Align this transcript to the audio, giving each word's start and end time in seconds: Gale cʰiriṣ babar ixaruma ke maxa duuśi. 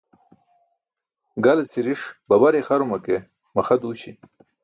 Gale 1.43 1.63
cʰiriṣ 1.71 2.03
babar 2.29 2.53
ixaruma 2.55 2.97
ke 3.05 3.15
maxa 3.55 3.75
duuśi. 3.81 4.11